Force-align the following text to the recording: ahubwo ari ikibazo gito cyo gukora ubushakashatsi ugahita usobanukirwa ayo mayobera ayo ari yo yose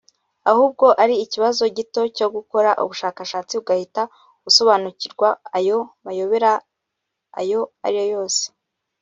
ahubwo 0.49 0.85
ari 1.03 1.15
ikibazo 1.25 1.63
gito 1.77 2.01
cyo 2.17 2.27
gukora 2.35 2.69
ubushakashatsi 2.83 3.53
ugahita 3.61 4.03
usobanukirwa 4.49 5.29
ayo 5.57 5.77
mayobera 6.05 6.51
ayo 7.39 7.61
ari 7.85 7.95
yo 7.99 8.07
yose 8.15 8.43